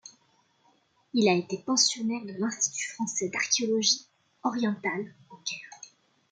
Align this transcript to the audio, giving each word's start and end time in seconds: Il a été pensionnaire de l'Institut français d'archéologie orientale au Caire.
Il 1.13 1.29
a 1.29 1.35
été 1.35 1.59
pensionnaire 1.59 2.25
de 2.25 2.33
l'Institut 2.39 2.89
français 2.93 3.29
d'archéologie 3.29 4.07
orientale 4.41 5.13
au 5.29 5.35
Caire. 5.45 5.69